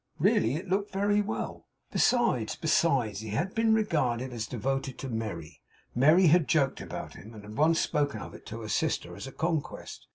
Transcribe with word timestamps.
Really 0.17 0.55
it 0.55 0.67
looked 0.67 0.91
very 0.91 1.21
well. 1.21 1.67
Besides 1.91 2.55
besides 2.55 3.19
he 3.19 3.29
had 3.29 3.53
been 3.53 3.71
regarded 3.75 4.33
as 4.33 4.47
devoted 4.47 4.97
to 4.97 5.09
Merry. 5.09 5.61
Merry 5.93 6.25
had 6.25 6.47
joked 6.47 6.81
about 6.81 7.13
him, 7.13 7.35
and 7.35 7.43
had 7.43 7.55
once 7.55 7.79
spoken 7.79 8.19
of 8.19 8.33
it 8.33 8.47
to 8.47 8.61
her 8.61 8.67
sister 8.67 9.15
as 9.15 9.27
a 9.27 9.31
conquest. 9.31 10.07